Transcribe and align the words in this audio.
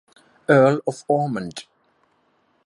Earl 0.47 0.81
of 0.87 1.03
Ormonde. 1.07 1.67